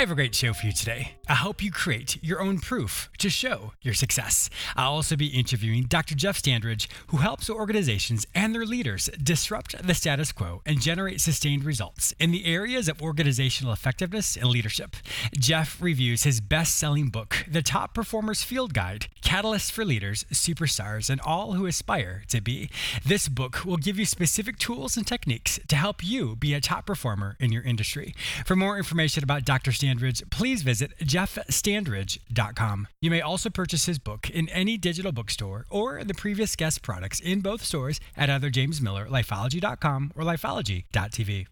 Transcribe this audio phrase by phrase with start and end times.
[0.00, 1.16] I have a great show for you today.
[1.28, 4.48] I help you create your own proof to show your success.
[4.74, 6.14] I'll also be interviewing Dr.
[6.14, 11.64] Jeff Standridge, who helps organizations and their leaders disrupt the status quo and generate sustained
[11.64, 14.96] results in the areas of organizational effectiveness and leadership.
[15.38, 21.08] Jeff reviews his best selling book, The Top Performers Field Guide Catalysts for Leaders, Superstars,
[21.08, 22.68] and All Who Aspire to Be.
[23.06, 26.84] This book will give you specific tools and techniques to help you be a top
[26.84, 28.12] performer in your industry.
[28.44, 29.70] For more information about Dr.
[29.70, 32.88] Standridge, please visit jeffstandridge.com.
[33.00, 37.20] You may also purchase his book in any digital bookstore or the previous guest products
[37.20, 41.46] in both stores at either James Miller, lifeology.com, or lifeology.tv.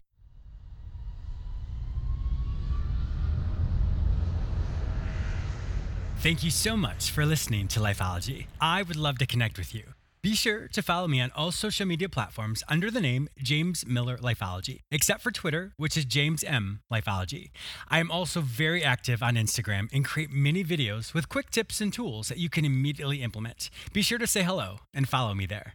[6.21, 8.47] Thank you so much for listening to Lifeology.
[8.59, 9.83] I would love to connect with you.
[10.21, 14.17] Be sure to follow me on all social media platforms under the name James Miller
[14.17, 17.51] Lifeology, except for Twitter, which is James M Lifeology.
[17.87, 21.93] I am also very active on Instagram and create mini videos with quick tips and
[21.93, 23.69] tools that you can immediately implement.
[23.93, 25.73] Be sure to say hello and follow me there.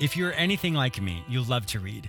[0.00, 2.08] If you're anything like me, you love to read.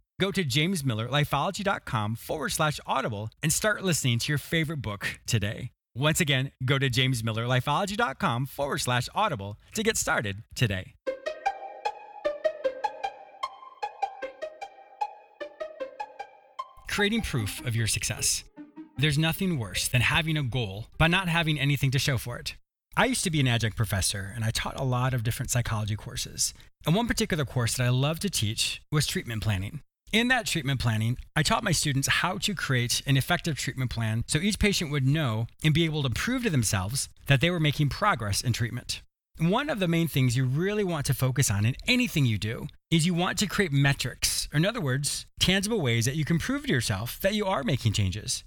[0.21, 5.71] Go to jamesmillerlifeology.com forward slash audible and start listening to your favorite book today.
[5.95, 10.93] Once again, go to jamesmillerlifeology.com forward slash audible to get started today.
[16.87, 18.43] Creating proof of your success.
[18.99, 22.55] There's nothing worse than having a goal but not having anything to show for it.
[22.95, 25.95] I used to be an adjunct professor and I taught a lot of different psychology
[25.95, 26.53] courses.
[26.85, 29.81] And one particular course that I loved to teach was treatment planning.
[30.11, 34.25] In that treatment planning, I taught my students how to create an effective treatment plan
[34.27, 37.61] so each patient would know and be able to prove to themselves that they were
[37.61, 39.01] making progress in treatment.
[39.39, 42.67] One of the main things you really want to focus on in anything you do
[42.91, 46.39] is you want to create metrics, or in other words, tangible ways that you can
[46.39, 48.43] prove to yourself that you are making changes.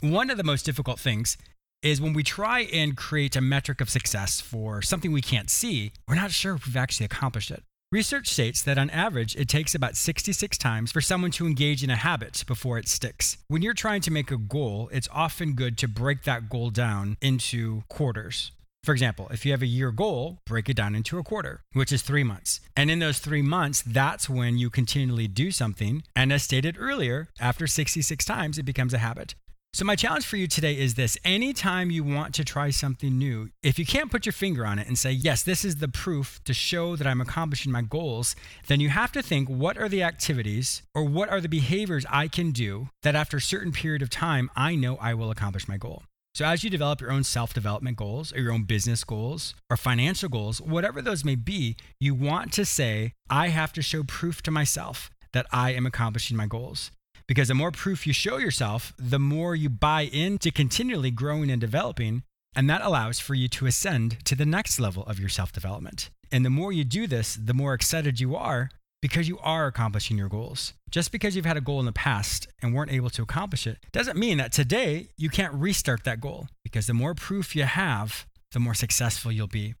[0.00, 1.36] One of the most difficult things
[1.82, 5.90] is when we try and create a metric of success for something we can't see,
[6.06, 7.64] we're not sure if we've actually accomplished it.
[7.94, 11.90] Research states that on average, it takes about 66 times for someone to engage in
[11.90, 13.38] a habit before it sticks.
[13.46, 17.16] When you're trying to make a goal, it's often good to break that goal down
[17.20, 18.50] into quarters.
[18.82, 21.92] For example, if you have a year goal, break it down into a quarter, which
[21.92, 22.58] is three months.
[22.76, 26.02] And in those three months, that's when you continually do something.
[26.16, 29.36] And as stated earlier, after 66 times, it becomes a habit.
[29.74, 33.50] So, my challenge for you today is this anytime you want to try something new,
[33.60, 36.38] if you can't put your finger on it and say, yes, this is the proof
[36.44, 38.36] to show that I'm accomplishing my goals,
[38.68, 42.28] then you have to think what are the activities or what are the behaviors I
[42.28, 45.76] can do that after a certain period of time, I know I will accomplish my
[45.76, 46.04] goal.
[46.34, 49.76] So, as you develop your own self development goals or your own business goals or
[49.76, 54.40] financial goals, whatever those may be, you want to say, I have to show proof
[54.42, 56.92] to myself that I am accomplishing my goals.
[57.26, 61.60] Because the more proof you show yourself, the more you buy into continually growing and
[61.60, 62.22] developing.
[62.56, 66.10] And that allows for you to ascend to the next level of your self development.
[66.30, 68.70] And the more you do this, the more excited you are
[69.04, 70.72] because you are accomplishing your goals.
[70.90, 73.78] Just because you've had a goal in the past and weren't able to accomplish it
[73.92, 78.26] doesn't mean that today you can't restart that goal because the more proof you have,
[78.52, 79.74] the more successful you'll be.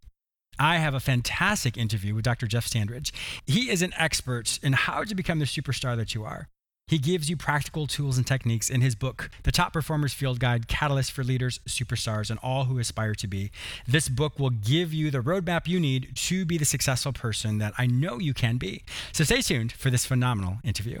[0.58, 2.46] I have a fantastic interview with Dr.
[2.46, 3.12] Jeff Standridge.
[3.46, 6.48] He is an expert in how to become the superstar that you are.
[6.86, 10.68] He gives you practical tools and techniques in his book, The Top Performers Field Guide
[10.68, 13.50] Catalyst for Leaders, Superstars, and All Who Aspire to Be.
[13.86, 17.72] This book will give you the roadmap you need to be the successful person that
[17.78, 18.82] I know you can be.
[19.12, 21.00] So stay tuned for this phenomenal interview.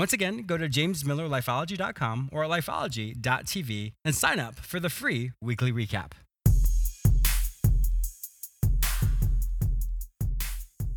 [0.00, 6.12] Once again, go to jamesmillerlifeology.com or lifeology.tv and sign up for the free weekly recap.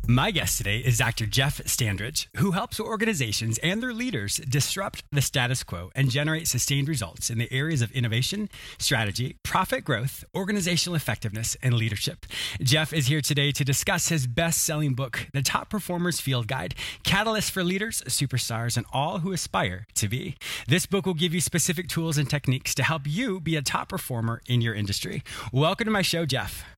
[0.06, 1.24] My guest today is Dr.
[1.24, 6.90] Jeff Standridge, who helps organizations and their leaders disrupt the status quo and generate sustained
[6.90, 12.26] results in the areas of innovation, strategy, profit growth, organizational effectiveness, and leadership.
[12.60, 16.74] Jeff is here today to discuss his best selling book, The Top Performers Field Guide
[17.02, 20.36] Catalyst for Leaders, Superstars, and All Who Aspire to Be.
[20.68, 23.88] This book will give you specific tools and techniques to help you be a top
[23.88, 25.22] performer in your industry.
[25.50, 26.73] Welcome to my show, Jeff.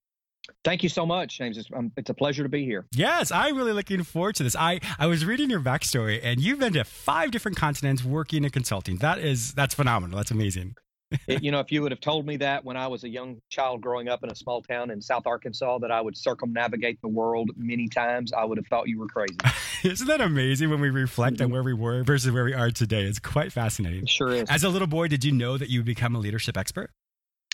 [0.64, 1.58] Thank you so much, James.
[1.58, 2.86] It's, um, it's, a pleasure to be here.
[2.92, 4.56] Yes, I'm really looking forward to this.
[4.56, 8.50] I, I was reading your backstory, and you've been to five different continents working in
[8.50, 8.96] consulting.
[8.96, 10.16] That is that's phenomenal.
[10.16, 10.74] That's amazing.
[11.28, 13.40] it, you know, if you would have told me that when I was a young
[13.48, 17.08] child growing up in a small town in South Arkansas that I would circumnavigate the
[17.08, 19.36] world many times, I would have thought you were crazy.
[19.84, 21.44] Isn't that amazing when we reflect mm-hmm.
[21.44, 23.04] on where we were versus where we are today?
[23.04, 24.02] It's quite fascinating.
[24.02, 24.50] It sure is.
[24.50, 26.90] As a little boy, did you know that you would become a leadership expert?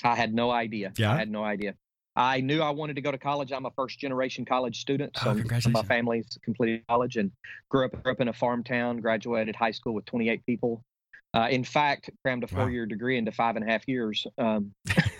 [0.05, 0.93] I had no idea.
[0.96, 1.12] Yeah.
[1.12, 1.75] I had no idea.
[2.14, 3.53] I knew I wanted to go to college.
[3.53, 5.12] I'm a first generation college student.
[5.25, 7.31] Oh, so oh, my family's completed college and
[7.70, 10.85] grew up, grew up in a farm town, graduated high school with 28 people.
[11.34, 12.88] Uh, in fact, crammed a four-year wow.
[12.88, 14.26] degree into five and a half years.
[14.37, 14.75] Um,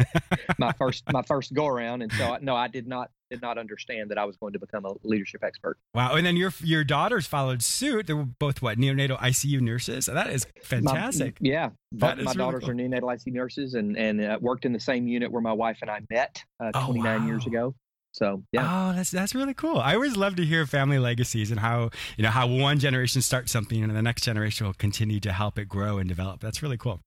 [0.59, 4.11] my first my first go around, and so no, I did not did not understand
[4.11, 5.79] that I was going to become a leadership expert.
[5.95, 6.15] Wow!
[6.15, 8.09] And then your your daughters followed suit.
[8.09, 10.05] They were both what neonatal ICU nurses.
[10.05, 11.41] That is fantastic.
[11.41, 12.73] My, yeah, both my really daughters cool.
[12.73, 15.79] are neonatal ICU nurses, and and uh, worked in the same unit where my wife
[15.81, 17.27] and I met uh, 29 oh, wow.
[17.27, 17.75] years ago.
[18.13, 18.91] So yeah.
[18.91, 19.79] Oh, that's that's really cool.
[19.79, 23.51] I always love to hear family legacies and how you know how one generation starts
[23.51, 26.41] something and the next generation will continue to help it grow and develop.
[26.41, 27.01] That's really cool.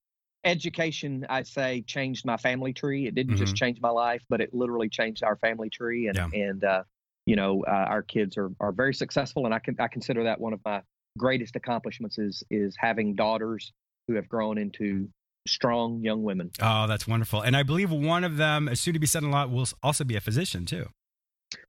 [0.44, 3.06] Education, I say, changed my family tree.
[3.06, 3.44] It didn't mm-hmm.
[3.44, 6.08] just change my life, but it literally changed our family tree.
[6.08, 6.28] And yeah.
[6.32, 6.82] and uh,
[7.24, 10.40] you know, uh, our kids are are very successful, and I can I consider that
[10.40, 10.82] one of my
[11.16, 13.72] greatest accomplishments is is having daughters
[14.08, 15.08] who have grown into
[15.46, 16.50] strong young women.
[16.60, 17.40] Oh, that's wonderful.
[17.40, 20.04] And I believe one of them, a soon to be son in law, will also
[20.04, 20.88] be a physician too.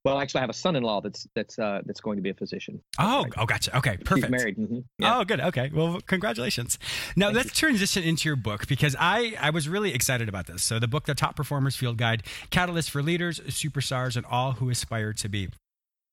[0.04, 2.82] Well, actually, I have a son-in-law that's that's uh, that's going to be a physician.
[2.98, 3.34] Oh, right.
[3.38, 3.78] oh, gotcha.
[3.78, 4.32] Okay, perfect.
[4.32, 4.58] Married.
[4.58, 4.80] Mm-hmm.
[4.98, 5.20] Yeah.
[5.20, 5.40] Oh, good.
[5.40, 6.80] Okay, well, congratulations.
[7.16, 7.68] Now Thank let's you.
[7.68, 10.64] transition into your book because I I was really excited about this.
[10.64, 14.70] So the book, The Top Performers Field Guide: Catalyst for Leaders, Superstars, and All Who
[14.70, 15.50] Aspire to Be.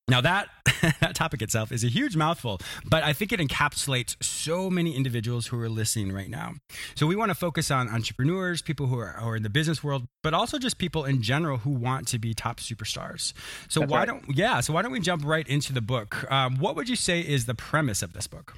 [0.06, 0.48] Now that
[1.00, 5.46] that topic itself is a huge mouthful, but I think it encapsulates so many individuals
[5.46, 6.54] who are listening right now.
[6.94, 9.82] So we want to focus on entrepreneurs, people who are, who are in the business
[9.82, 13.32] world, but also just people in general who want to be top superstars.
[13.68, 14.08] So That's why right.
[14.08, 14.60] don't yeah?
[14.60, 16.30] So why don't we jump right into the book?
[16.30, 18.56] Um, what would you say is the premise of this book?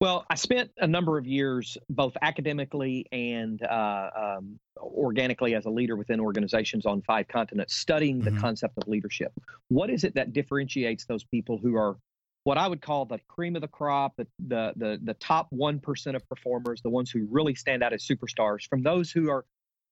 [0.00, 5.70] Well, I spent a number of years, both academically and uh, um, organically as a
[5.70, 8.40] leader within organizations on five continents, studying the mm-hmm.
[8.40, 9.32] concept of leadership.
[9.68, 11.98] What is it that differentiates those people who are
[12.44, 15.78] what I would call the cream of the crop, the the the, the top one
[15.78, 19.44] percent of performers, the ones who really stand out as superstars, from those who are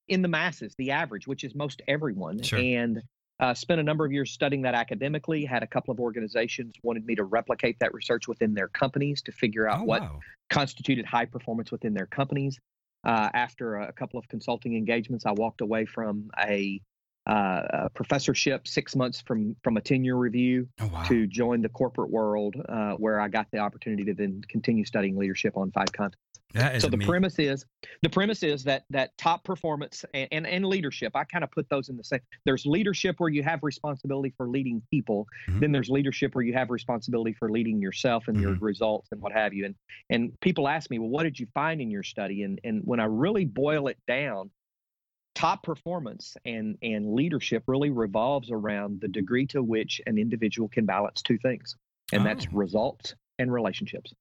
[0.08, 2.42] in the masses, the average, which is most everyone.
[2.42, 2.58] Sure.
[2.58, 3.02] And
[3.40, 5.44] uh, spent a number of years studying that academically.
[5.44, 9.32] Had a couple of organizations wanted me to replicate that research within their companies to
[9.32, 10.20] figure out oh, what wow.
[10.50, 12.58] constituted high performance within their companies.
[13.04, 16.80] Uh, after a couple of consulting engagements, I walked away from a,
[17.28, 21.04] uh, a professorship six months from from a tenure review oh, wow.
[21.04, 25.16] to join the corporate world, uh, where I got the opportunity to then continue studying
[25.16, 27.00] leadership on five continents so the amazing.
[27.00, 27.66] premise is
[28.02, 31.68] the premise is that that top performance and, and, and leadership i kind of put
[31.68, 35.60] those in the same there's leadership where you have responsibility for leading people mm-hmm.
[35.60, 38.48] then there's leadership where you have responsibility for leading yourself and mm-hmm.
[38.48, 39.74] your results and what have you and
[40.10, 43.00] and people ask me well what did you find in your study and and when
[43.00, 44.50] i really boil it down
[45.34, 50.86] top performance and and leadership really revolves around the degree to which an individual can
[50.86, 51.76] balance two things
[52.12, 52.24] and oh.
[52.24, 54.12] that's results and relationships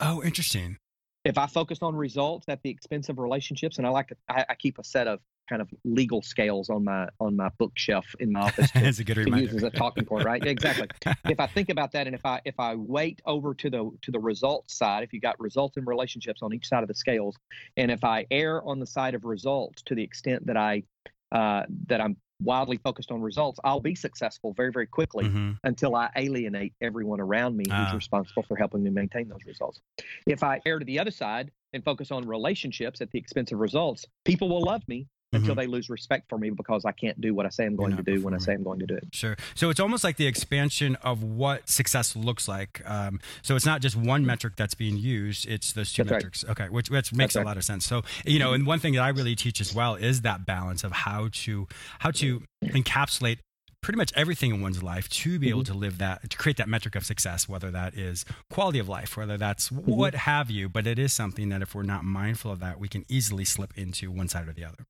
[0.00, 0.76] oh interesting
[1.24, 4.46] if I focused on results at the expense of relationships, and I like to, I,
[4.50, 8.32] I keep a set of kind of legal scales on my on my bookshelf in
[8.32, 10.44] my office to, a good to use as a talking point, right?
[10.46, 10.86] exactly.
[11.28, 14.10] if I think about that, and if I if I wait over to the to
[14.10, 17.36] the results side, if you got results and relationships on each side of the scales,
[17.76, 20.84] and if I err on the side of results to the extent that I
[21.32, 25.52] uh, that I'm wildly focused on results, I'll be successful very, very quickly mm-hmm.
[25.64, 27.92] until I alienate everyone around me who's uh.
[27.94, 29.80] responsible for helping me maintain those results.
[30.26, 33.58] If I err to the other side, and focus on relationships at the expense of
[33.58, 35.42] results, people will love me mm-hmm.
[35.42, 37.96] until they lose respect for me because I can't do what I say I'm going
[37.96, 39.08] to do when I say I'm going to do it.
[39.12, 39.36] Sure.
[39.54, 42.82] So it's almost like the expansion of what success looks like.
[42.84, 46.44] Um, so it's not just one metric that's being used; it's those two that's metrics.
[46.44, 46.50] Right.
[46.52, 47.86] Okay, which, which makes a lot of sense.
[47.86, 50.84] So you know, and one thing that I really teach as well is that balance
[50.84, 51.68] of how to
[52.00, 53.38] how to encapsulate
[53.82, 55.54] pretty much everything in one's life to be mm-hmm.
[55.54, 58.88] able to live that to create that metric of success whether that is quality of
[58.88, 59.90] life whether that's mm-hmm.
[59.90, 62.88] what have you but it is something that if we're not mindful of that we
[62.88, 64.84] can easily slip into one side or the other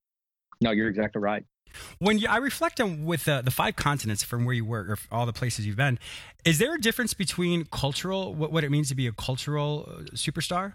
[0.61, 1.45] no, you're exactly right.
[1.99, 4.99] When you, I reflect on with the, the five continents from where you work or
[5.11, 5.99] all the places you've been,
[6.45, 10.03] is there a difference between cultural, what, what it means to be a cultural uh,
[10.15, 10.75] superstar,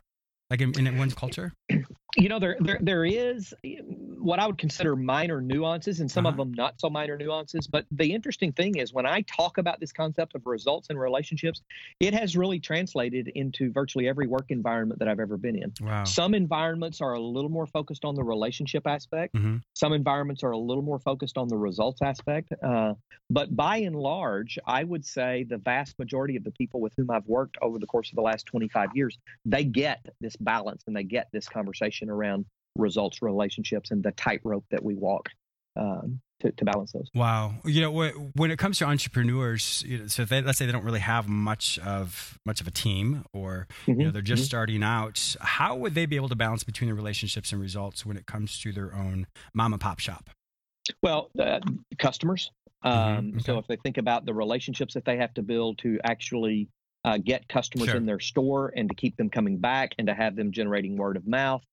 [0.49, 1.53] like in, in one's culture?
[2.17, 6.31] You know, there, there there is what I would consider minor nuances, and some uh-huh.
[6.31, 7.67] of them not so minor nuances.
[7.67, 11.61] But the interesting thing is, when I talk about this concept of results and relationships,
[11.99, 15.73] it has really translated into virtually every work environment that I've ever been in.
[15.81, 16.05] Wow.
[16.05, 19.35] Some environments are a little more focused on the relationship aspect.
[19.35, 19.57] Mm-hmm.
[19.73, 22.53] Some environments are a little more focused on the results aspect.
[22.63, 22.93] Uh,
[23.29, 27.11] but by and large, I would say the vast majority of the people with whom
[27.11, 30.95] I've worked over the course of the last 25 years, they get this balance and
[30.95, 32.45] they get this conversation conversation around
[32.77, 35.29] results relationships and the tightrope that we walk
[35.77, 37.09] um, to, to, balance those.
[37.13, 37.53] Wow.
[37.65, 40.83] You know, when it comes to entrepreneurs, you know, so they, let's say they don't
[40.83, 43.99] really have much of much of a team, or mm-hmm.
[43.99, 44.47] you know, they're just mm-hmm.
[44.47, 45.35] starting out.
[45.41, 48.59] How would they be able to balance between the relationships and results when it comes
[48.61, 50.29] to their own mom and pop shop?
[51.01, 51.59] Well, uh,
[51.97, 52.51] customers.
[52.83, 53.17] Mm-hmm.
[53.17, 53.43] Um, okay.
[53.43, 56.69] So if they think about the relationships that they have to build to actually
[57.03, 57.97] uh, get customers sure.
[57.97, 61.17] in their store and to keep them coming back and to have them generating word
[61.17, 61.63] of mouth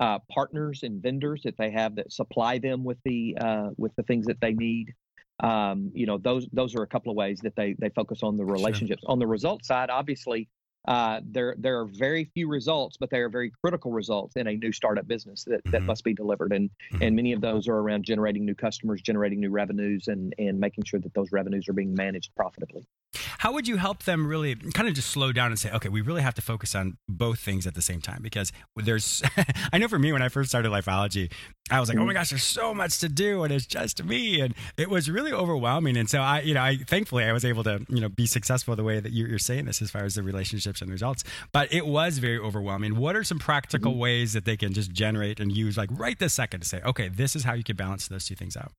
[0.00, 4.02] uh, partners and vendors that they have that supply them with the uh, with the
[4.04, 4.94] things that they need.
[5.40, 8.36] Um, you know, those those are a couple of ways that they they focus on
[8.36, 9.02] the relationships.
[9.02, 9.12] Sure.
[9.12, 10.48] On the result side, obviously,
[10.88, 14.56] uh, there there are very few results, but they are very critical results in a
[14.56, 15.72] new startup business that, mm-hmm.
[15.72, 17.02] that must be delivered, and mm-hmm.
[17.02, 20.84] and many of those are around generating new customers, generating new revenues, and and making
[20.84, 22.86] sure that those revenues are being managed profitably.
[23.40, 26.02] How would you help them really kind of just slow down and say, okay, we
[26.02, 28.20] really have to focus on both things at the same time?
[28.20, 29.22] Because there's,
[29.72, 31.32] I know for me when I first started Lifeology,
[31.70, 32.18] I was like, oh my mm-hmm.
[32.18, 35.96] gosh, there's so much to do, and it's just me, and it was really overwhelming.
[35.96, 38.76] And so I, you know, I thankfully I was able to, you know, be successful
[38.76, 41.24] the way that you're saying this as far as the relationships and results.
[41.50, 42.96] But it was very overwhelming.
[42.96, 44.00] What are some practical mm-hmm.
[44.00, 47.08] ways that they can just generate and use, like right this second, to say, okay,
[47.08, 48.72] this is how you can balance those two things out?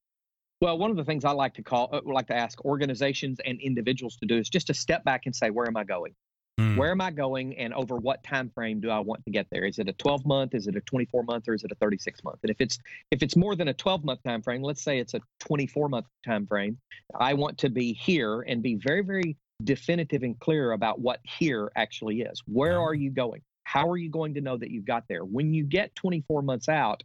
[0.62, 3.60] Well, one of the things I like to call, uh, like to ask organizations and
[3.60, 6.13] individuals to do is just to step back and say, where am I going?
[6.60, 6.77] Mm.
[6.77, 9.65] Where am I going, and over what time frame do I want to get there?
[9.65, 10.53] Is it a 12 month?
[10.53, 11.48] Is it a 24 month?
[11.48, 12.39] Or is it a 36 month?
[12.44, 12.77] And if it's
[13.10, 16.06] if it's more than a 12 month time frame, let's say it's a 24 month
[16.25, 16.77] time frame,
[17.15, 21.72] I want to be here and be very very definitive and clear about what here
[21.75, 22.44] actually is.
[22.46, 23.41] Where are you going?
[23.63, 25.24] How are you going to know that you've got there?
[25.24, 27.03] When you get 24 months out,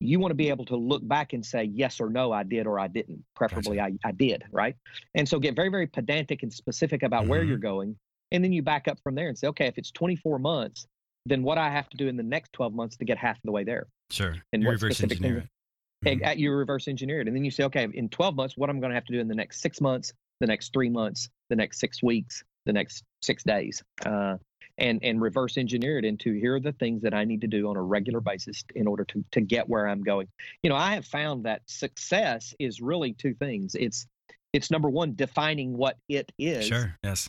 [0.00, 2.66] you want to be able to look back and say yes or no i did
[2.66, 3.96] or i didn't preferably gotcha.
[4.04, 4.76] I, I did right
[5.14, 7.30] and so get very very pedantic and specific about mm-hmm.
[7.30, 7.96] where you're going
[8.30, 10.86] and then you back up from there and say okay if it's 24 months
[11.26, 13.42] then what i have to do in the next 12 months to get half of
[13.44, 15.48] the way there sure and you reverse engineer
[16.04, 16.38] things, mm-hmm.
[16.38, 18.90] you reverse engineer it and then you say okay in 12 months what i'm going
[18.90, 21.80] to have to do in the next six months the next three months, the next
[21.80, 24.36] six weeks, the next six days, uh,
[24.78, 27.68] and and reverse engineer it into here are the things that I need to do
[27.68, 30.28] on a regular basis in order to to get where I'm going.
[30.62, 33.74] You know, I have found that success is really two things.
[33.74, 34.06] It's
[34.52, 36.66] it's number one defining what it is.
[36.66, 36.96] Sure.
[37.04, 37.28] Yes.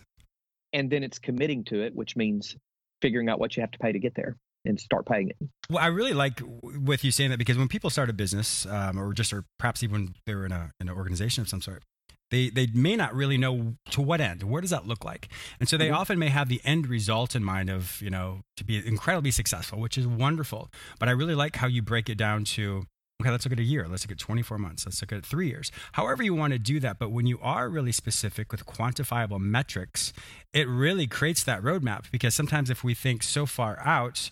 [0.72, 2.56] And then it's committing to it, which means
[3.02, 5.38] figuring out what you have to pay to get there and start paying it.
[5.70, 9.00] Well, I really like with you saying that because when people start a business, um,
[9.00, 11.84] or just or perhaps even they're in a in an organization of some sort,
[12.32, 14.44] they, they may not really know to what end.
[14.44, 15.30] Where does that look like?
[15.60, 15.96] And so they mm-hmm.
[15.96, 19.80] often may have the end result in mind of, you know, to be incredibly successful,
[19.80, 20.70] which is wonderful.
[21.00, 22.84] But I really like how you break it down to,
[23.22, 23.88] okay, let's look at a year.
[23.88, 24.86] Let's look at 24 months.
[24.86, 25.72] Let's look at three years.
[25.94, 27.00] However, you want to do that.
[27.00, 30.14] But when you are really specific with quantifiable metrics,
[30.54, 34.30] it really creates that roadmap because sometimes if we think so far out,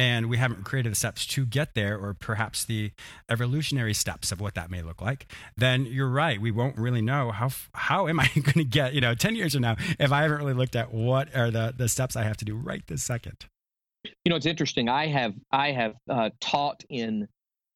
[0.00, 2.90] and we haven't created the steps to get there or perhaps the
[3.28, 6.40] evolutionary steps of what that may look like then you're right.
[6.40, 9.52] We won't really know how how am i going to get you know 10 years
[9.52, 12.38] from now if i haven't really looked at what are the the steps i have
[12.38, 13.46] to do right this second.
[14.24, 14.88] You know it's interesting.
[14.88, 17.28] I have i have uh, taught in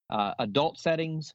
[0.08, 1.34] uh, adult settings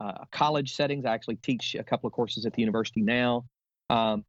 [0.00, 1.04] uh, college settings.
[1.04, 3.44] I actually teach a couple of courses at the university now.
[3.90, 4.24] Um,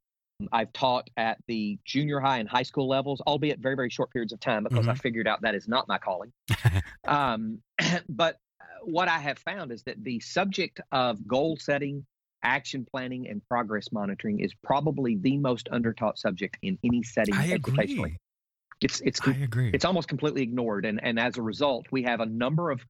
[0.52, 4.34] I've taught at the junior high and high school levels, albeit very, very short periods
[4.34, 4.90] of time because mm-hmm.
[4.90, 6.32] I figured out that is not my calling.
[7.08, 7.60] um,
[8.10, 12.06] but uh, what I have found is that the subject of goal setting,
[12.44, 17.52] action planning, and progress monitoring is probably the most undertaught subject in any setting I
[17.52, 18.10] educationally.
[18.10, 18.20] Agree.
[18.82, 19.72] It's it's I agree.
[19.74, 22.86] It's almost completely ignored, and and as a result, we have a number of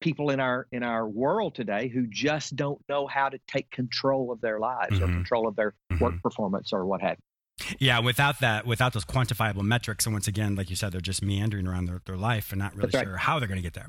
[0.00, 4.32] people in our in our world today who just don't know how to take control
[4.32, 5.04] of their lives mm-hmm.
[5.04, 6.04] or control of their mm-hmm.
[6.04, 7.76] work performance or what have you.
[7.78, 11.22] Yeah, without that, without those quantifiable metrics, and once again, like you said, they're just
[11.22, 13.74] meandering around their, their life and not really That's sure how they're going to get
[13.74, 13.88] there.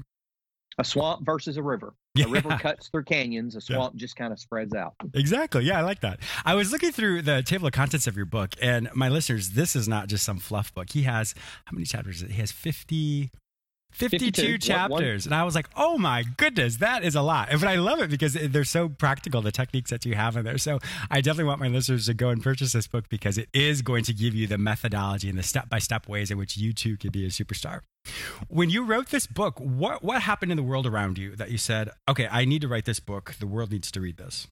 [0.79, 1.93] A swamp versus a river.
[2.15, 2.25] Yeah.
[2.25, 3.55] A river cuts through canyons.
[3.55, 3.99] A swamp yeah.
[3.99, 4.93] just kind of spreads out.
[5.13, 5.65] Exactly.
[5.65, 6.19] Yeah, I like that.
[6.45, 9.75] I was looking through the table of contents of your book, and my listeners, this
[9.75, 10.89] is not just some fluff book.
[10.91, 11.35] He has
[11.65, 12.21] how many chapters?
[12.21, 13.29] He has fifty
[13.91, 14.89] 52, 52 chapters.
[14.91, 15.19] One, one.
[15.25, 17.49] And I was like, oh my goodness, that is a lot.
[17.51, 20.57] But I love it because they're so practical, the techniques that you have in there.
[20.57, 20.79] So
[21.09, 24.03] I definitely want my listeners to go and purchase this book because it is going
[24.05, 26.97] to give you the methodology and the step by step ways in which you too
[26.97, 27.81] can be a superstar.
[28.47, 31.57] When you wrote this book, what, what happened in the world around you that you
[31.57, 33.35] said, okay, I need to write this book.
[33.39, 34.47] The world needs to read this?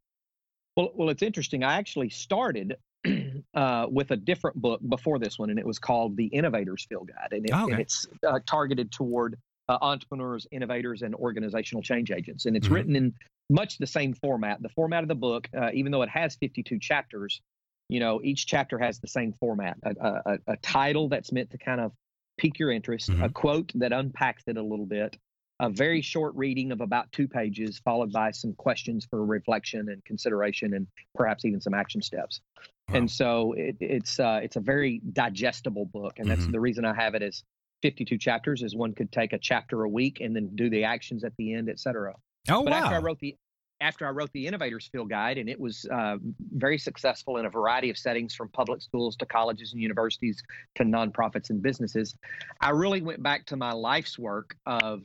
[0.75, 1.63] Well, well, it's interesting.
[1.63, 2.75] I actually started
[3.53, 7.09] uh, with a different book before this one, and it was called The Innovators Field
[7.09, 7.73] Guide, and, it, oh, okay.
[7.73, 9.37] and it's uh, targeted toward
[9.69, 12.45] uh, entrepreneurs, innovators, and organizational change agents.
[12.45, 12.75] And it's mm-hmm.
[12.75, 13.13] written in
[13.49, 14.61] much the same format.
[14.61, 17.41] The format of the book, uh, even though it has 52 chapters,
[17.89, 21.57] you know, each chapter has the same format: a, a, a title that's meant to
[21.57, 21.91] kind of
[22.37, 23.23] pique your interest, mm-hmm.
[23.23, 25.17] a quote that unpacks it a little bit,
[25.59, 30.03] a very short reading of about two pages, followed by some questions for reflection and
[30.05, 32.41] consideration, and perhaps even some action steps.
[32.89, 32.97] Wow.
[32.97, 36.51] And so it, it's uh, it's a very digestible book, and that's mm-hmm.
[36.51, 37.43] the reason I have it as
[37.81, 38.61] 52 chapters.
[38.61, 41.53] Is one could take a chapter a week and then do the actions at the
[41.53, 42.13] end, et cetera.
[42.49, 42.83] Oh but wow!
[42.83, 43.35] After I wrote the
[43.81, 46.17] after I wrote the Innovators Field Guide, and it was uh,
[46.51, 50.41] very successful in a variety of settings from public schools to colleges and universities
[50.75, 52.15] to nonprofits and businesses,
[52.61, 55.01] I really went back to my life's work of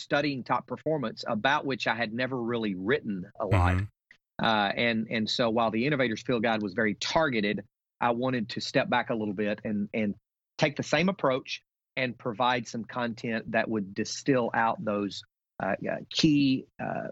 [0.00, 3.76] studying top performance, about which I had never really written a lot.
[3.76, 4.44] Mm-hmm.
[4.44, 7.62] Uh, and and so while the Innovators Field Guide was very targeted,
[8.00, 10.14] I wanted to step back a little bit and and
[10.58, 11.62] take the same approach
[11.96, 15.22] and provide some content that would distill out those
[15.62, 15.74] uh,
[16.10, 17.08] key uh,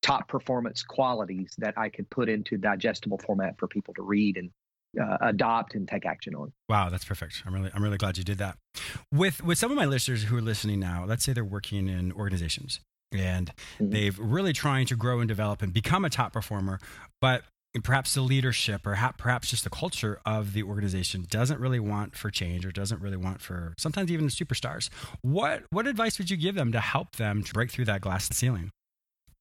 [0.00, 4.50] top performance qualities that I could put into digestible format for people to read and
[5.00, 6.52] uh, adopt and take action on.
[6.68, 7.42] Wow, that's perfect.
[7.46, 8.56] I'm really I'm really glad you did that.
[9.12, 12.12] With with some of my listeners who are listening now, let's say they're working in
[12.12, 12.80] organizations
[13.12, 13.90] and mm-hmm.
[13.90, 16.78] they've really trying to grow and develop and become a top performer,
[17.20, 17.42] but
[17.82, 22.14] perhaps the leadership or ha- perhaps just the culture of the organization doesn't really want
[22.14, 24.90] for change or doesn't really want for sometimes even the superstars.
[25.22, 28.28] What what advice would you give them to help them to break through that glass
[28.30, 28.70] ceiling?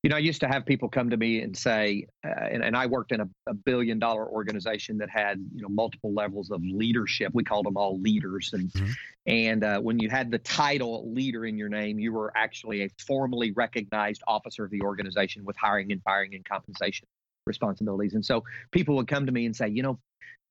[0.04, 2.76] You know, I used to have people come to me and say, uh, and, and,
[2.76, 6.60] I worked in a, a, billion dollar organization that had, you know, multiple levels of
[6.64, 7.32] leadership.
[7.36, 8.50] We called them all leaders.
[8.54, 8.92] And, mm-hmm.
[9.28, 12.90] and uh, when you had the title leader in your name, you were actually a
[13.06, 17.08] formally recognized officer of the organization with hiring and firing and compensation
[17.46, 18.14] responsibilities.
[18.16, 20.00] And so people would come to me and say, you know,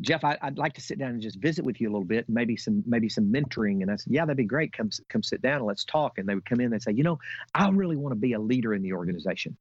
[0.01, 2.27] Jeff, I, would like to sit down and just visit with you a little bit,
[2.29, 3.83] maybe some maybe some mentoring.
[3.83, 4.73] And I said, yeah, that'd be great.
[4.73, 6.19] Come come sit down and let's talk.
[6.19, 7.19] And they would come in and say, you know,
[7.55, 9.57] I really want to be a leader in the organization.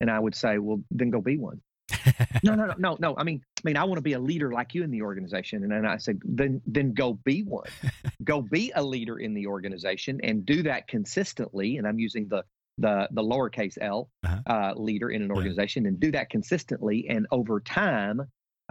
[0.00, 1.60] And I would say, well, then go be one.
[2.42, 3.14] no, no, no, no, no.
[3.16, 5.62] I mean, I mean, I want to be a leader like you in the organization.
[5.62, 7.68] And then I said, then then go be one.
[8.24, 11.76] go be a leader in the organization and do that consistently.
[11.76, 12.44] And I'm using the
[12.78, 14.40] the the lowercase l uh-huh.
[14.46, 15.88] uh, leader in an organization yeah.
[15.88, 17.06] and do that consistently.
[17.08, 18.22] And over time,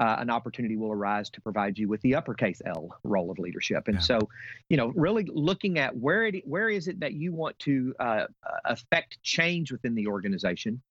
[0.02, 3.88] uh, an opportunity will arise to provide you with the uppercase L role of leadership.
[3.88, 4.02] And yeah.
[4.02, 4.20] so,
[4.68, 8.26] you know, really looking at where it where is it that you want to uh,
[8.66, 10.82] affect change within the organization,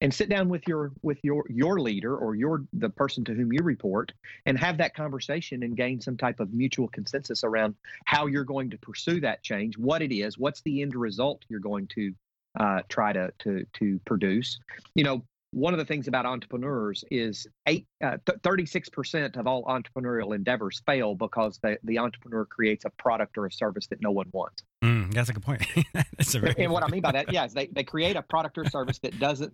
[0.00, 3.52] and sit down with your with your your leader or your the person to whom
[3.52, 4.12] you report,
[4.46, 8.70] and have that conversation and gain some type of mutual consensus around how you're going
[8.70, 12.14] to pursue that change, what it is, what's the end result you're going to
[12.58, 14.60] uh, try to to to produce.
[14.94, 20.34] You know, one of the things about entrepreneurs is eight, uh, 36% of all entrepreneurial
[20.34, 24.26] endeavors fail because the, the entrepreneur creates a product or a service that no one
[24.32, 24.62] wants.
[24.84, 25.66] Mm, that's a good point.
[25.92, 28.58] that's a and what I mean by that, yeah, is they, they create a product
[28.58, 29.52] or service that doesn't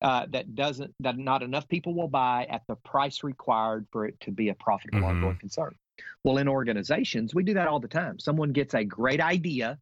[0.00, 4.18] uh, that doesn't that not enough people will buy at the price required for it
[4.20, 5.08] to be a profitable mm-hmm.
[5.08, 5.74] ongoing concern.
[6.22, 8.20] Well, in organizations, we do that all the time.
[8.20, 9.76] Someone gets a great idea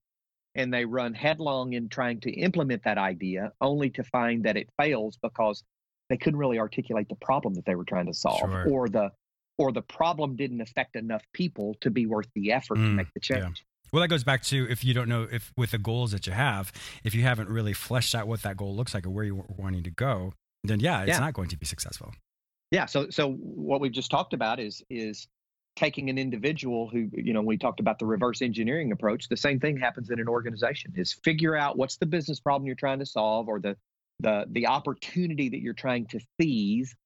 [0.57, 4.69] and they run headlong in trying to implement that idea only to find that it
[4.81, 5.62] fails because
[6.09, 8.69] they couldn't really articulate the problem that they were trying to solve sure.
[8.69, 9.11] or the
[9.59, 13.12] or the problem didn't affect enough people to be worth the effort mm, to make
[13.14, 13.40] the change.
[13.42, 13.90] Yeah.
[13.92, 16.33] Well, that goes back to if you don't know if with the goals that you
[16.33, 16.73] have,
[17.05, 19.85] if you haven't really fleshed out what that goal looks like or where you're wanting
[19.85, 21.19] to go, then yeah, it's yeah.
[21.19, 22.12] not going to be successful.
[22.71, 22.87] Yeah.
[22.87, 25.29] So so what we've just talked about is is
[25.77, 29.61] taking an individual who, you know, we talked about the reverse engineering approach, the same
[29.61, 33.07] thing happens in an organization is figure out what's the business problem you're trying to
[33.07, 33.77] solve or the
[34.21, 36.97] the the opportunity that you're trying to seize,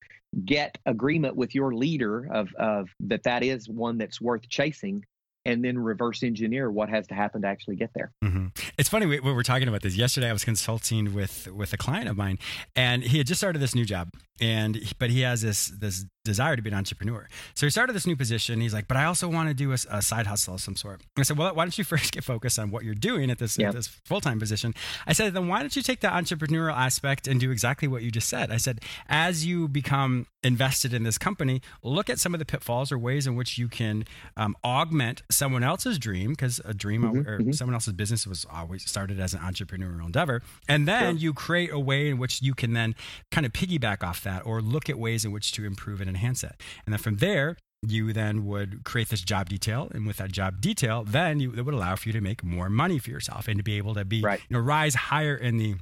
[0.44, 5.04] get agreement with your leader of of that that is one that's worth chasing
[5.44, 8.12] and then reverse engineer what has to happen to actually get there.
[8.22, 8.48] Mm-hmm.
[8.78, 10.28] It's funny we, we were talking about this yesterday.
[10.28, 12.38] I was consulting with with a client of mine,
[12.76, 16.54] and he had just started this new job, and but he has this this desire
[16.54, 17.28] to be an entrepreneur.
[17.54, 18.60] So he started this new position.
[18.60, 21.00] He's like, but I also want to do a, a side hustle of some sort.
[21.16, 23.38] And I said, well, why don't you first get focused on what you're doing at
[23.38, 23.70] this yeah.
[23.70, 24.74] this full time position?
[25.06, 28.10] I said, then why don't you take the entrepreneurial aspect and do exactly what you
[28.10, 28.50] just said?
[28.50, 32.92] I said, as you become invested in this company, look at some of the pitfalls
[32.92, 34.04] or ways in which you can
[34.36, 37.52] um, augment someone else's dream, because a dream mm-hmm, or mm-hmm.
[37.52, 41.20] someone else's business was always started as an entrepreneurial endeavor, and then sure.
[41.20, 42.94] you create a way in which you can then
[43.30, 46.44] kind of piggyback off that or look at ways in which to improve and enhance
[46.44, 50.30] it, and then from there you then would create this job detail and with that
[50.30, 53.48] job detail then you, it would allow for you to make more money for yourself
[53.48, 54.40] and to be able to be right.
[54.50, 55.74] you know rise higher in the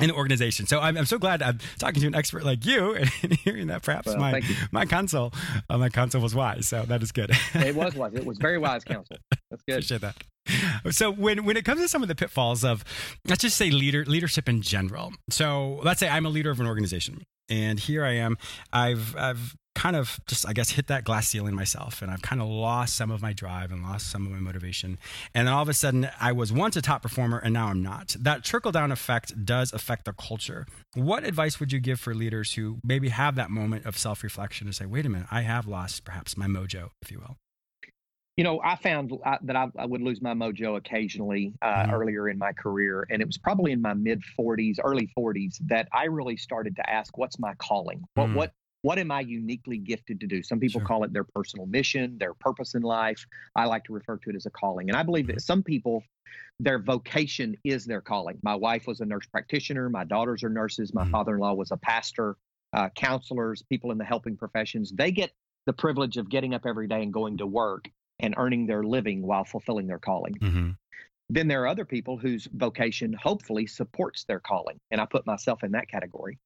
[0.00, 0.66] in the organization.
[0.66, 3.82] So I'm, I'm so glad I'm talking to an expert like you and hearing that
[3.82, 5.32] perhaps well, my my counsel
[5.70, 6.68] uh, my counsel was wise.
[6.68, 7.30] So that is good.
[7.54, 8.14] it was wise.
[8.14, 9.16] It was very wise counsel.
[9.50, 9.74] That's good.
[9.74, 10.16] Appreciate that.
[10.90, 12.84] So when when it comes to some of the pitfalls of
[13.26, 15.12] let's just say leader leadership in general.
[15.30, 18.36] So let's say I'm a leader of an organization and here I am.
[18.72, 22.00] I've I've kind of just, I guess, hit that glass ceiling myself.
[22.00, 24.98] And I've kind of lost some of my drive and lost some of my motivation.
[25.34, 27.82] And then all of a sudden, I was once a top performer and now I'm
[27.82, 28.16] not.
[28.18, 30.66] That trickle down effect does affect the culture.
[30.94, 34.66] What advice would you give for leaders who maybe have that moment of self reflection
[34.66, 37.36] and say, wait a minute, I have lost perhaps my mojo, if you will?
[38.38, 41.94] You know, I found uh, that I, I would lose my mojo occasionally uh, mm-hmm.
[41.94, 43.06] earlier in my career.
[43.10, 46.90] And it was probably in my mid 40s, early 40s, that I really started to
[46.90, 48.00] ask, what's my calling?
[48.16, 48.34] Mm.
[48.34, 48.52] what, what
[48.98, 50.42] am I uniquely gifted to do?
[50.42, 50.86] Some people sure.
[50.86, 53.26] call it their personal mission, their purpose in life.
[53.56, 54.88] I like to refer to it as a calling.
[54.88, 56.04] And I believe that some people,
[56.60, 58.38] their vocation is their calling.
[58.42, 59.90] My wife was a nurse practitioner.
[59.90, 60.94] My daughters are nurses.
[60.94, 61.10] My mm-hmm.
[61.10, 62.36] father in law was a pastor,
[62.72, 64.92] uh, counselors, people in the helping professions.
[64.94, 65.32] They get
[65.66, 67.88] the privilege of getting up every day and going to work
[68.20, 70.34] and earning their living while fulfilling their calling.
[70.34, 70.70] Mm-hmm.
[71.28, 74.78] Then there are other people whose vocation hopefully supports their calling.
[74.90, 76.38] And I put myself in that category.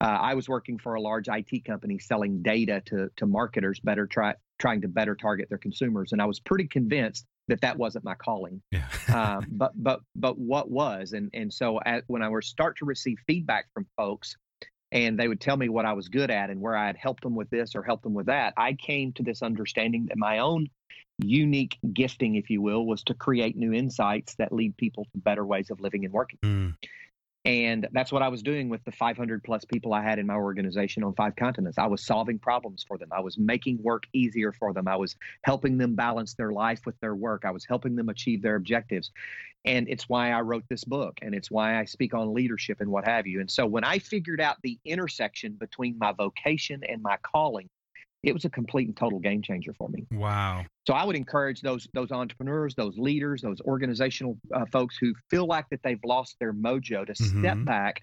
[0.00, 4.06] Uh, I was working for a large IT company selling data to, to marketers, better
[4.06, 6.12] try, trying to better target their consumers.
[6.12, 8.62] And I was pretty convinced that that wasn't my calling.
[8.70, 8.86] Yeah.
[9.08, 11.12] uh, but but but what was?
[11.12, 14.36] And and so at, when I were start to receive feedback from folks,
[14.92, 17.22] and they would tell me what I was good at and where I had helped
[17.22, 20.38] them with this or helped them with that, I came to this understanding that my
[20.38, 20.68] own
[21.18, 25.44] unique gifting, if you will, was to create new insights that lead people to better
[25.44, 26.38] ways of living and working.
[26.42, 26.74] Mm.
[27.44, 30.34] And that's what I was doing with the 500 plus people I had in my
[30.34, 31.78] organization on five continents.
[31.78, 33.08] I was solving problems for them.
[33.10, 34.86] I was making work easier for them.
[34.86, 37.44] I was helping them balance their life with their work.
[37.46, 39.12] I was helping them achieve their objectives.
[39.64, 42.90] And it's why I wrote this book and it's why I speak on leadership and
[42.90, 43.40] what have you.
[43.40, 47.70] And so when I figured out the intersection between my vocation and my calling,
[48.22, 50.06] it was a complete and total game changer for me.
[50.10, 50.64] Wow.
[50.86, 55.46] So I would encourage those those entrepreneurs, those leaders, those organizational uh, folks who feel
[55.46, 57.40] like that they've lost their mojo to mm-hmm.
[57.40, 58.02] step back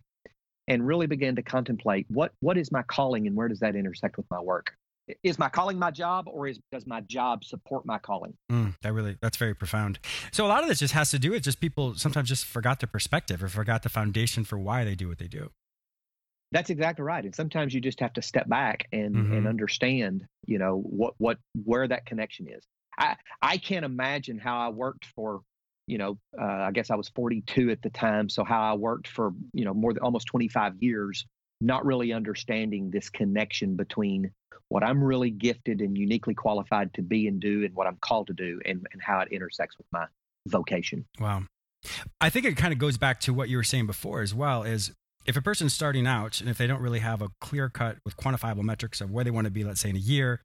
[0.67, 4.17] and really begin to contemplate what what is my calling and where does that intersect
[4.17, 4.73] with my work?
[5.21, 8.33] Is my calling my job, or is does my job support my calling?
[8.51, 9.99] Mm, that really that's very profound.
[10.31, 12.79] So a lot of this just has to do with just people sometimes just forgot
[12.79, 15.51] the perspective or forgot the foundation for why they do what they do.
[16.51, 17.23] That's exactly right.
[17.23, 19.33] And sometimes you just have to step back and mm-hmm.
[19.33, 22.63] and understand, you know, what what where that connection is.
[22.97, 25.41] I I can't imagine how I worked for,
[25.87, 29.07] you know, uh, I guess I was 42 at the time, so how I worked
[29.07, 31.25] for, you know, more than almost 25 years,
[31.61, 34.31] not really understanding this connection between
[34.69, 38.27] what I'm really gifted and uniquely qualified to be and do, and what I'm called
[38.27, 40.05] to do, and and how it intersects with my
[40.47, 41.05] vocation.
[41.19, 41.43] Wow.
[42.19, 44.63] I think it kind of goes back to what you were saying before as well
[44.63, 44.91] is
[45.25, 48.15] if a person's starting out and if they don't really have a clear cut with
[48.17, 50.41] quantifiable metrics of where they want to be, let's say in a year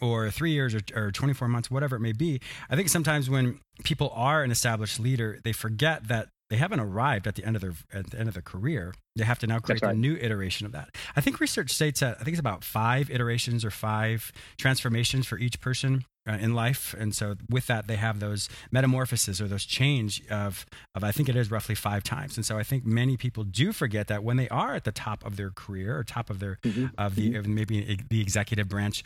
[0.00, 3.60] or three years or, or 24 months, whatever it may be, I think sometimes when
[3.84, 7.62] people are an established leader, they forget that they haven't arrived at the end of
[7.62, 8.94] their at the end of their career.
[9.16, 9.94] They have to now create right.
[9.94, 10.94] a new iteration of that.
[11.14, 15.38] I think research states that I think it's about five iterations or five transformations for
[15.38, 16.04] each person
[16.36, 21.04] in life, and so with that they have those metamorphoses or those change of of
[21.04, 22.36] I think it is roughly five times.
[22.36, 25.24] And so I think many people do forget that when they are at the top
[25.24, 26.86] of their career or top of their mm-hmm.
[26.96, 27.38] of the mm-hmm.
[27.38, 29.04] of maybe the executive branch,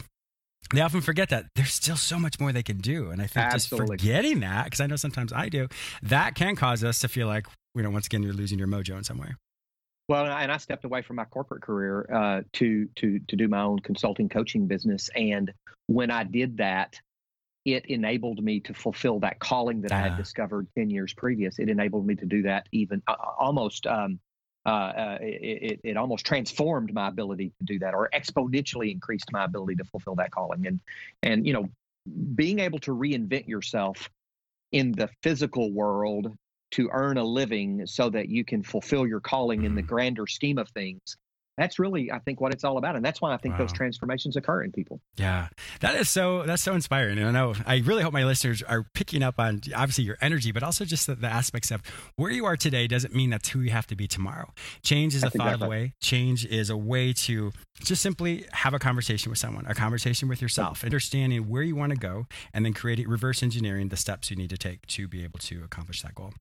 [0.72, 3.10] they often forget that there's still so much more they can do.
[3.10, 3.96] And I think Absolutely.
[3.96, 5.68] just forgetting that, because I know sometimes I do,
[6.02, 8.96] that can cause us to feel like, you know, once again, you're losing your mojo
[8.96, 9.34] in some way.
[10.08, 13.62] Well, and I stepped away from my corporate career uh, to to to do my
[13.62, 15.52] own consulting coaching business, and
[15.86, 17.00] when I did that,
[17.64, 21.58] it enabled me to fulfill that calling that I had discovered ten years previous.
[21.58, 24.18] It enabled me to do that even uh, almost um,
[24.64, 29.44] uh, uh, it, it almost transformed my ability to do that or exponentially increased my
[29.44, 30.66] ability to fulfill that calling.
[30.66, 30.80] And,
[31.22, 31.68] and, you know,
[32.34, 34.08] being able to reinvent yourself
[34.70, 36.36] in the physical world
[36.72, 39.88] to earn a living so that you can fulfill your calling in the mm-hmm.
[39.88, 41.16] grander scheme of things
[41.56, 43.58] that's really i think what it's all about and that's why i think wow.
[43.58, 45.00] those transformations occur in people.
[45.16, 45.48] Yeah.
[45.80, 48.86] That is so that's so inspiring and i know i really hope my listeners are
[48.94, 51.82] picking up on obviously your energy but also just the, the aspects of
[52.16, 54.52] where you are today doesn't mean that's who you have to be tomorrow.
[54.82, 55.54] Change is that's a thought exactly.
[55.54, 55.94] of the way.
[56.00, 60.40] Change is a way to just simply have a conversation with someone a conversation with
[60.40, 64.36] yourself understanding where you want to go and then creating reverse engineering the steps you
[64.36, 66.32] need to take to be able to accomplish that goal.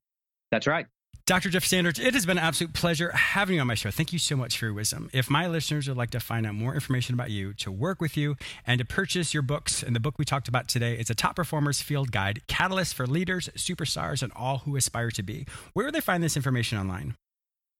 [0.51, 0.87] That's right
[1.25, 1.49] Dr.
[1.49, 3.91] Jeff Standridge, it has been an absolute pleasure having you on my show.
[3.91, 5.09] Thank you so much for your wisdom.
[5.13, 8.17] If my listeners would like to find out more information about you, to work with
[8.17, 11.15] you, and to purchase your books, and the book we talked about today is a
[11.15, 15.45] Top Performers Field Guide, Catalyst for Leaders, Superstars, and All Who Aspire to Be.
[15.73, 17.15] Where would they find this information online?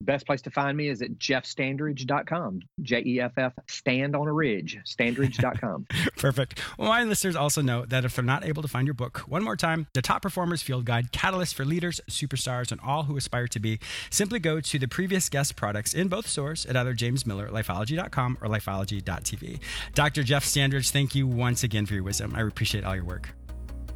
[0.01, 2.61] Best place to find me is at jeffstandridge.com.
[2.81, 5.87] J E F F, stand on a ridge, standridge.com.
[6.17, 6.61] Perfect.
[6.77, 9.43] Well, my listeners also know that if they're not able to find your book, one
[9.43, 13.47] more time, the Top Performers Field Guide, Catalyst for Leaders, Superstars, and All Who Aspire
[13.47, 17.25] to Be, simply go to the previous guest products in both stores at either James
[17.25, 19.59] Miller, lifeology.com, or lifeology.tv.
[19.93, 20.23] Dr.
[20.23, 22.33] Jeff Standridge, thank you once again for your wisdom.
[22.35, 23.29] I appreciate all your work.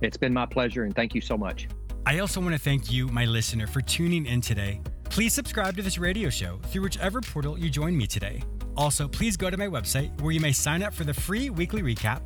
[0.02, 1.68] It's been my pleasure, and thank you so much.
[2.06, 4.82] I also want to thank you, my listener, for tuning in today.
[5.10, 8.44] Please subscribe to this radio show through whichever portal you join me today.
[8.76, 11.82] Also, please go to my website where you may sign up for the free weekly
[11.82, 12.26] recap,